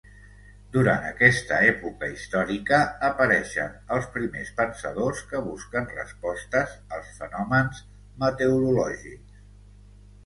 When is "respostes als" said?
5.99-7.13